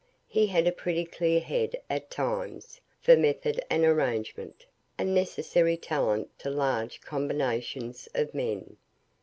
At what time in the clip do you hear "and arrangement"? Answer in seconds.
3.69-4.65